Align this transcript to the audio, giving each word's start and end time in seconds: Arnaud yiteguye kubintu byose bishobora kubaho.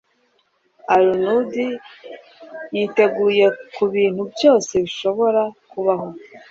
Arnaud 0.95 1.53
yiteguye 2.75 3.45
kubintu 3.75 4.21
byose 4.33 4.71
bishobora 4.83 5.41
kubaho. 5.71 6.07